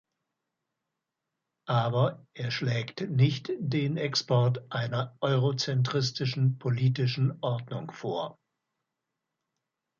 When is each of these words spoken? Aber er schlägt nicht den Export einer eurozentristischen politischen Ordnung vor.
Aber 1.67 2.25
er 2.33 2.49
schlägt 2.49 3.07
nicht 3.11 3.51
den 3.59 3.97
Export 3.97 4.63
einer 4.73 5.15
eurozentristischen 5.21 6.57
politischen 6.57 7.37
Ordnung 7.41 7.91
vor. 7.91 8.39